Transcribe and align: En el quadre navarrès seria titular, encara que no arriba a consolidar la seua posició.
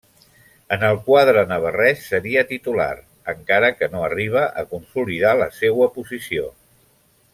En 0.75 0.85
el 0.85 0.95
quadre 1.09 1.43
navarrès 1.51 2.01
seria 2.13 2.43
titular, 2.53 2.89
encara 3.35 3.69
que 3.81 3.91
no 3.97 4.01
arriba 4.07 4.47
a 4.63 4.65
consolidar 4.73 5.35
la 5.43 5.51
seua 5.59 5.91
posició. 6.01 6.51